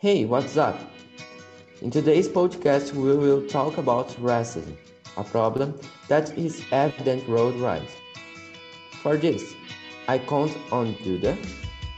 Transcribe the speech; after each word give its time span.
Hey, 0.00 0.24
what's 0.24 0.56
up? 0.56 0.80
In 1.82 1.90
today's 1.90 2.26
podcast, 2.26 2.94
we 2.94 3.14
will 3.14 3.46
talk 3.46 3.76
about 3.76 4.08
racism, 4.12 4.74
a 5.18 5.22
problem 5.22 5.78
that 6.08 6.38
is 6.38 6.64
evident 6.72 7.28
worldwide. 7.28 7.86
For 9.02 9.18
this, 9.18 9.52
I 10.08 10.16
count 10.16 10.56
on 10.72 10.94
Duda. 11.04 11.36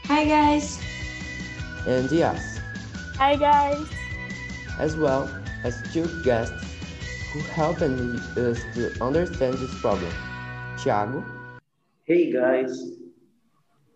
Hi, 0.07 0.25
guys. 0.25 0.81
And 1.87 2.11
Yas. 2.11 2.59
Hi, 3.15 3.37
guys. 3.37 3.87
As 4.79 4.97
well 4.97 5.29
as 5.63 5.81
two 5.93 6.09
guests 6.25 6.61
who 7.31 7.39
help 7.55 7.77
us 7.81 8.59
to 8.73 8.97
understand 9.01 9.53
this 9.53 9.79
problem. 9.79 10.13
Thiago. 10.75 11.23
Hey, 12.03 12.33
guys. 12.33 12.97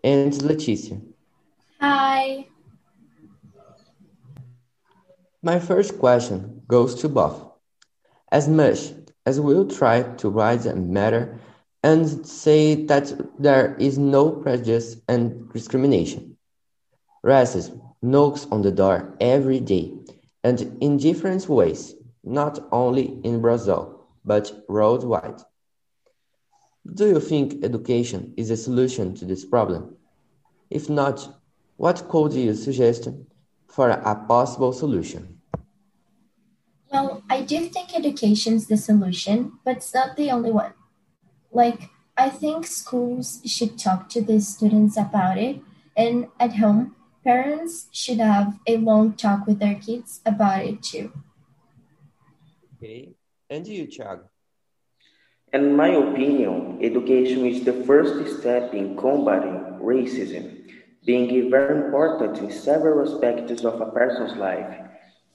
And 0.02 0.32
Leticia. 0.32 0.98
Hi. 1.82 2.46
My 5.42 5.60
first 5.60 6.00
question 6.00 6.62
goes 6.66 6.96
to 6.96 7.08
both. 7.08 7.40
As 8.32 8.48
much 8.48 8.92
as 9.24 9.40
we'll 9.40 9.68
try 9.68 10.02
to 10.02 10.28
raise 10.28 10.64
the 10.64 10.74
matter 10.74 11.38
and 11.84 12.26
say 12.26 12.86
that 12.86 13.12
there 13.38 13.76
is 13.76 13.98
no 13.98 14.30
prejudice 14.30 14.96
and 15.06 15.48
discrimination, 15.52 16.36
racism 17.24 17.80
knocks 18.02 18.48
on 18.50 18.62
the 18.62 18.72
door 18.72 19.16
every 19.20 19.60
day 19.60 19.94
and 20.42 20.76
in 20.80 20.96
different 20.96 21.48
ways, 21.48 21.94
not 22.24 22.58
only 22.72 23.20
in 23.22 23.40
Brazil, 23.40 24.08
but 24.24 24.50
worldwide. 24.68 25.40
Do 26.94 27.06
you 27.06 27.20
think 27.20 27.64
education 27.64 28.34
is 28.36 28.50
a 28.50 28.56
solution 28.56 29.14
to 29.14 29.24
this 29.24 29.44
problem? 29.44 29.96
If 30.68 30.90
not, 30.90 31.28
what 31.76 32.08
could 32.08 32.32
you 32.32 32.54
suggest 32.54 33.08
for 33.68 33.90
a 33.90 34.14
possible 34.26 34.72
solution? 34.72 35.40
Well, 36.90 37.22
I 37.28 37.42
do 37.42 37.68
think 37.68 37.94
education 37.94 38.54
is 38.54 38.66
the 38.66 38.76
solution, 38.76 39.58
but 39.64 39.76
it's 39.76 39.94
not 39.94 40.16
the 40.16 40.30
only 40.30 40.50
one. 40.50 40.72
Like, 41.52 41.90
I 42.16 42.30
think 42.30 42.66
schools 42.66 43.40
should 43.44 43.78
talk 43.78 44.08
to 44.10 44.22
the 44.22 44.40
students 44.40 44.96
about 44.96 45.38
it, 45.38 45.60
and 45.96 46.28
at 46.40 46.56
home, 46.56 46.96
parents 47.22 47.88
should 47.92 48.18
have 48.18 48.58
a 48.66 48.78
long 48.78 49.12
talk 49.12 49.46
with 49.46 49.58
their 49.58 49.74
kids 49.74 50.20
about 50.24 50.64
it 50.64 50.82
too. 50.82 51.12
Okay, 52.76 53.14
and 53.50 53.66
you, 53.66 53.86
Thiago? 53.86 54.28
In 55.52 55.76
my 55.76 55.88
opinion, 55.88 56.78
education 56.82 57.46
is 57.46 57.64
the 57.64 57.84
first 57.84 58.38
step 58.38 58.74
in 58.74 58.96
combating 58.96 59.78
racism 59.80 60.57
being 61.08 61.50
very 61.50 61.74
important 61.86 62.36
in 62.36 62.50
several 62.50 63.00
aspects 63.00 63.64
of 63.64 63.80
a 63.80 63.90
person's 63.92 64.36
life. 64.36 64.72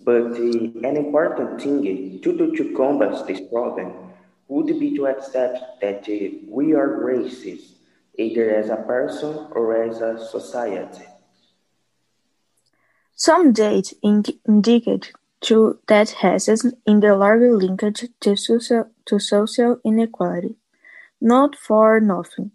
But 0.01 0.37
an 0.37 0.95
important 1.05 1.59
thing 1.59 2.21
to 2.21 2.37
do 2.37 2.55
to 2.57 2.63
combat 2.77 3.25
this 3.25 3.41
problem 3.51 3.89
would 4.47 4.67
be 4.79 4.95
to 4.97 5.07
accept 5.07 5.81
that 5.81 6.01
uh, 6.07 6.37
we 6.47 6.75
are 6.75 7.01
racist, 7.09 7.65
either 8.19 8.53
as 8.53 8.69
a 8.69 8.83
person 8.93 9.47
or 9.57 9.81
as 9.81 9.99
a 10.01 10.23
society. 10.35 11.07
Some 13.15 13.51
data 13.51 13.95
indicate 14.03 15.11
to 15.47 15.79
that 15.87 16.09
racism 16.21 16.73
in 16.85 16.99
the 16.99 17.15
larger 17.15 17.53
linkage 17.57 18.09
to 18.19 18.35
social, 18.35 18.91
to 19.07 19.17
social 19.17 19.79
inequality. 19.83 20.55
Not 21.19 21.55
for 21.55 21.99
nothing. 21.99 22.51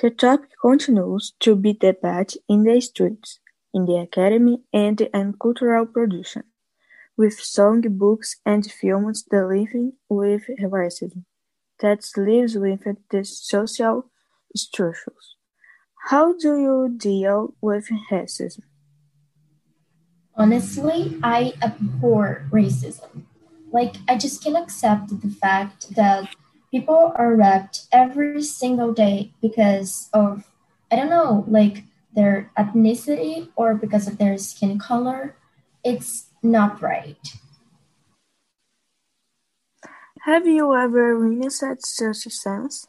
The 0.00 0.08
topic 0.08 0.48
continues 0.62 1.34
to 1.40 1.54
be 1.54 1.74
debated 1.74 2.40
in 2.48 2.64
the 2.64 2.80
streets, 2.80 3.38
in 3.74 3.84
the 3.84 3.96
academy, 3.96 4.62
and 4.72 4.98
in 4.98 5.34
cultural 5.34 5.84
production, 5.84 6.44
with 7.18 7.34
song, 7.34 7.82
books, 7.82 8.36
and 8.46 8.64
films 8.64 9.22
dealing 9.22 9.92
with 10.08 10.44
racism 10.58 11.24
that 11.80 12.00
lives 12.16 12.56
within 12.56 12.96
the 13.10 13.24
social 13.24 14.10
structures. 14.56 15.36
How 16.08 16.32
do 16.32 16.58
you 16.58 16.94
deal 16.96 17.54
with 17.60 17.90
racism? 18.10 18.62
Honestly, 20.34 21.18
I 21.22 21.52
abhor 21.62 22.46
racism. 22.50 23.24
Like, 23.70 23.96
I 24.08 24.16
just 24.16 24.42
can't 24.42 24.56
accept 24.56 25.20
the 25.20 25.28
fact 25.28 25.94
that 25.94 26.34
people 26.70 27.12
are 27.16 27.34
raped 27.34 27.86
every 27.92 28.42
single 28.42 28.92
day 28.92 29.32
because 29.42 30.08
of 30.12 30.44
I 30.90 30.96
don't 30.96 31.10
know, 31.10 31.44
like 31.46 31.84
their 32.14 32.50
ethnicity 32.58 33.48
or 33.54 33.74
because 33.74 34.08
of 34.08 34.18
their 34.18 34.36
skin 34.38 34.78
color. 34.78 35.36
It's 35.84 36.30
not 36.42 36.82
right. 36.82 37.18
Have 40.22 40.46
you 40.46 40.74
ever 40.74 41.18
witnessed 41.18 41.60
such 41.60 42.26
a 42.26 42.30
sense? 42.30 42.86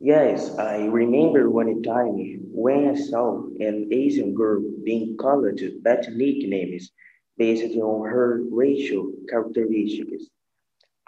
Yes, 0.00 0.56
I 0.58 0.86
remember 0.86 1.50
one 1.50 1.82
time 1.82 2.40
when 2.50 2.88
I 2.88 2.94
saw 2.94 3.44
an 3.60 3.88
Asian 3.92 4.34
girl 4.34 4.62
being 4.84 5.16
called 5.16 5.60
bad 5.82 6.08
nicknames 6.16 6.90
based 7.36 7.76
on 7.76 8.08
her 8.08 8.42
racial 8.50 9.12
characteristics. 9.28 10.26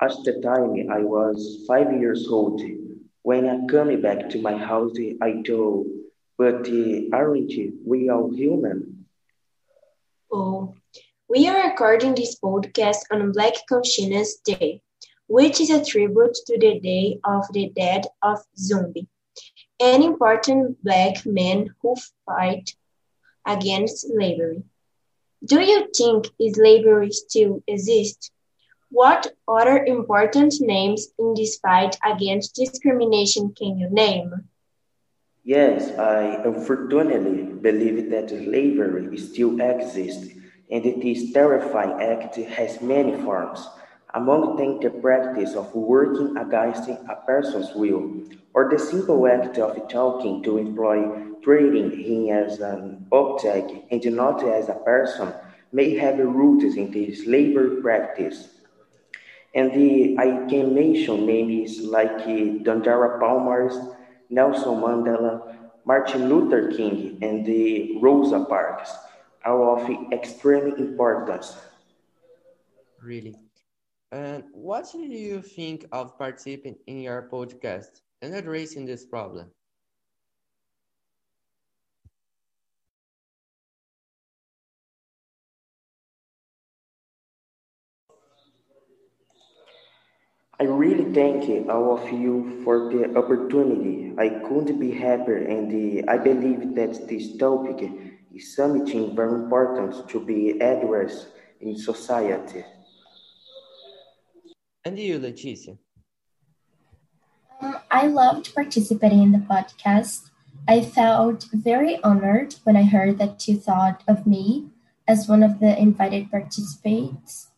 At 0.01 0.13
the 0.25 0.41
time, 0.41 0.91
I 0.91 1.01
was 1.01 1.65
five 1.69 1.93
years 2.01 2.29
old. 2.29 2.61
When 3.23 3.47
I 3.49 3.65
came 3.71 4.03
back 4.03 4.29
to 4.31 4.43
my 4.43 4.57
house, 4.57 4.97
I 5.23 5.41
told, 5.43 5.87
but 6.37 6.69
uh, 6.69 7.17
aren't 7.17 7.53
we 7.87 8.11
all 8.11 8.35
human? 8.35 9.07
Oh, 10.33 10.75
we 11.29 11.47
are 11.49 11.71
recording 11.71 12.15
this 12.17 12.39
podcast 12.41 13.03
on 13.13 13.33
Black 13.33 13.55
Consciousness 13.69 14.37
Day, 14.45 14.83
which 15.29 15.61
is 15.61 15.71
a 15.71 15.85
tribute 15.85 16.35
to 16.47 16.59
the 16.59 16.81
Day 16.81 17.21
of 17.25 17.45
the 17.53 17.71
Dead 17.75 18.05
of 18.21 18.39
Zumbi, 18.59 19.07
an 19.81 20.03
important 20.03 20.83
black 20.83 21.25
man 21.25 21.73
who 21.81 21.95
fight 22.27 22.75
against 23.47 24.09
slavery. 24.09 24.65
Do 25.45 25.61
you 25.61 25.89
think 25.97 26.29
slavery 26.53 27.13
still 27.13 27.63
exists? 27.69 28.31
What 28.95 29.35
other 29.49 29.85
important 29.85 30.55
names 30.61 31.09
in 31.19 31.35
this 31.35 31.59
fight 31.59 31.99
against 32.07 32.55
discrimination 32.55 33.53
can 33.59 33.77
you 33.77 33.91
name? 33.91 34.31
Yes, 35.43 35.99
I 35.99 36.41
unfortunately 36.45 37.43
believe 37.43 38.09
that 38.11 38.31
slavery 38.31 39.19
still 39.19 39.61
exists 39.61 40.39
and 40.71 41.03
this 41.03 41.33
terrifying 41.33 42.01
act 42.01 42.37
has 42.37 42.81
many 42.81 43.21
forms. 43.21 43.67
Among 44.15 44.55
them, 44.55 44.79
the 44.79 44.91
practice 44.91 45.57
of 45.57 45.75
working 45.75 46.37
against 46.37 46.89
a 46.89 47.19
person's 47.27 47.75
will, 47.75 48.23
or 48.55 48.71
the 48.71 48.79
simple 48.79 49.27
act 49.27 49.59
of 49.59 49.89
talking 49.89 50.41
to 50.45 50.59
employ 50.59 51.35
treating 51.43 51.91
him 51.91 52.29
as 52.31 52.61
an 52.61 53.09
object 53.11 53.73
and 53.91 54.05
not 54.15 54.45
as 54.45 54.69
a 54.69 54.79
person, 54.87 55.35
may 55.73 55.97
have 55.97 56.19
roots 56.21 56.77
in 56.77 56.93
this 56.93 57.27
labor 57.27 57.83
practice. 57.83 58.51
And 59.55 59.73
the 59.73 60.17
I 60.19 60.47
can 60.51 60.75
mention 60.75 61.27
names 61.27 61.81
like 61.81 62.11
uh, 62.11 62.65
Dandara 62.67 63.21
Palmares, 63.21 63.97
Nelson 64.29 64.81
Mandela, 64.81 65.71
Martin 65.85 66.29
Luther 66.29 66.73
King, 66.73 67.19
and 67.23 67.47
the 67.47 67.99
Rosa 68.01 68.45
Parks 68.45 68.91
are 69.45 69.79
of 69.79 70.13
extreme 70.13 70.75
importance. 70.77 71.57
Really? 73.03 73.37
And 74.11 74.45
what 74.53 74.91
do 74.93 74.99
you 74.99 75.43
think 75.43 75.87
of 75.93 76.19
participating 76.19 76.77
in 76.87 77.01
your 77.01 77.29
podcast 77.31 78.01
and 78.23 78.35
addressing 78.35 78.87
this 78.87 79.05
problem? 79.05 79.51
I 90.61 90.65
really 90.65 91.13
thank 91.13 91.69
all 91.69 91.99
of 91.99 92.13
you 92.13 92.63
for 92.63 92.89
the 92.89 93.17
opportunity. 93.19 94.15
I 94.17 94.29
couldn't 94.47 94.79
be 94.79 94.93
happier, 94.93 95.39
and 95.39 96.09
I 96.09 96.17
believe 96.17 96.77
that 96.77 97.09
this 97.09 97.37
topic 97.37 97.91
is 98.33 98.55
something 98.55 99.17
very 99.17 99.35
important 99.35 100.09
to 100.09 100.25
be 100.25 100.51
addressed 100.61 101.27
in 101.61 101.77
society. 101.77 102.65
And 104.85 104.97
you, 104.97 105.19
Leticia? 105.19 105.77
Um, 107.61 107.79
I 107.91 108.07
loved 108.07 108.55
participating 108.55 109.23
in 109.25 109.33
the 109.33 109.39
podcast. 109.39 110.31
I 110.69 110.83
felt 110.83 111.49
very 111.53 112.01
honored 112.05 112.55
when 112.63 112.77
I 112.77 112.85
heard 112.85 113.19
that 113.19 113.49
you 113.49 113.59
thought 113.59 114.05
of 114.07 114.25
me 114.25 114.69
as 115.09 115.29
one 115.29 115.43
of 115.43 115.59
the 115.59 115.77
invited 115.77 116.31
participants. 116.31 117.49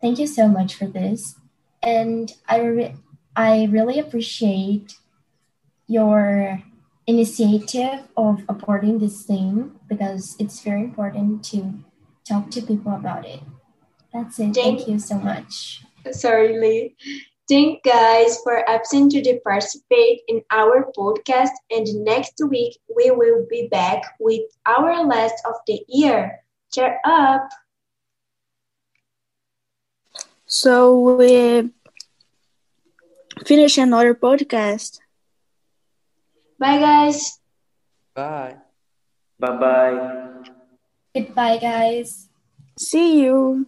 Thank 0.00 0.18
you 0.18 0.26
so 0.26 0.48
much 0.48 0.74
for 0.74 0.86
this 0.86 1.36
and 1.86 2.34
I 2.48 2.58
re- 2.60 2.96
I 3.36 3.64
really 3.70 3.98
appreciate 4.00 4.98
your 5.86 6.60
initiative 7.06 8.00
of 8.16 8.42
supporting 8.50 8.98
this 8.98 9.22
thing 9.22 9.78
because 9.88 10.34
it's 10.40 10.60
very 10.60 10.80
important 10.82 11.44
to 11.44 11.74
talk 12.28 12.50
to 12.50 12.60
people 12.60 12.92
about 12.92 13.24
it. 13.24 13.40
That's 14.12 14.38
it. 14.40 14.52
Thank- 14.52 14.54
Thank 14.54 14.88
you 14.88 14.98
so 14.98 15.16
much. 15.18 15.84
Sorry, 16.10 16.58
Lee. 16.58 16.96
Thank 17.48 17.84
guys 17.84 18.38
for 18.42 18.64
opting 18.66 19.08
to 19.10 19.40
participate 19.44 20.22
in 20.26 20.42
our 20.50 20.90
podcast. 20.98 21.54
And 21.70 21.86
next 22.04 22.40
week 22.50 22.78
we 22.96 23.12
will 23.12 23.46
be 23.48 23.68
back 23.70 24.02
with 24.18 24.42
our 24.66 25.04
last 25.06 25.38
of 25.46 25.54
the 25.68 25.78
year. 25.86 26.42
Cheer 26.72 26.98
up! 27.04 27.46
So 30.46 31.00
we 31.18 31.70
finish 33.44 33.78
another 33.78 34.14
podcast. 34.14 34.98
Bye, 36.58 36.78
guys. 36.78 37.38
Bye. 38.14 38.56
Bye 39.38 39.56
bye. 39.58 40.42
Goodbye, 41.14 41.58
guys. 41.58 42.28
See 42.78 43.20
you. 43.22 43.66